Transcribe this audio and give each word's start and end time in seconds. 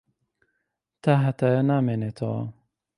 تاھەتایە 1.03 1.61
نامێنێتەوە. 1.71 2.41